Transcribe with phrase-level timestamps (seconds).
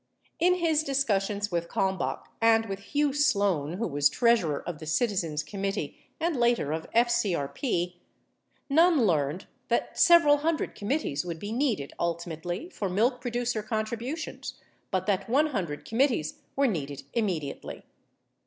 [0.39, 4.87] 15 In his discussions with Kalmbach and with Hugh Sloan, who was treasurer of the
[4.87, 7.97] Citizens Committee (and later of FCRP),
[8.67, 14.55] Nunn learned that several hundred committees would be needed ultimately for milk producer contributions
[14.89, 17.83] but that 100 committees were needed immediately.